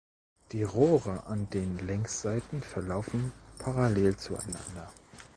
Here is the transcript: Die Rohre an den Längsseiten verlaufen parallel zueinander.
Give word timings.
Die 0.51 0.63
Rohre 0.63 1.27
an 1.27 1.47
den 1.51 1.77
Längsseiten 1.77 2.63
verlaufen 2.63 3.31
parallel 3.59 4.17
zueinander. 4.17 4.91